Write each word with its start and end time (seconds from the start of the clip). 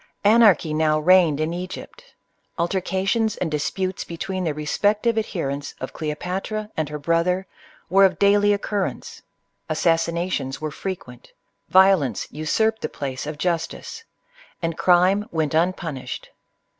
Anarchy 0.23 0.73
now 0.73 0.97
reigned 0.99 1.39
in 1.39 1.53
Egypt. 1.53 2.03
Altercations 2.57 3.37
and 3.37 3.51
disputes 3.51 4.03
between 4.03 4.45
the 4.45 4.53
respective 4.55 5.15
adherents 5.15 5.75
of 5.79 5.93
Cleopatra 5.93 6.71
and 6.75 6.89
her 6.89 6.97
brother 6.97 7.45
were 7.87 8.03
of 8.03 8.17
daily 8.17 8.51
occurrence. 8.51 9.21
Assassina 9.69 10.31
tions 10.31 10.59
were 10.59 10.71
frequent; 10.71 11.33
violence 11.69 12.25
usurped 12.31 12.81
the 12.81 12.89
place 12.89 13.27
of 13.27 13.37
justice; 13.37 14.03
and 14.59 14.75
crime 14.75 15.27
went 15.29 15.53
unpunished. 15.53 16.31